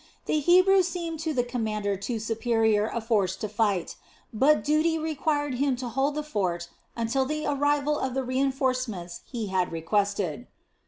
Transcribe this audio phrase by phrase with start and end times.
[0.25, 3.97] The Hebrews seemed to the commander too superior a force to fight,
[4.33, 9.49] but duty required him to hold the fort until the arrival of the reinforcements he
[9.49, 10.47] had requested.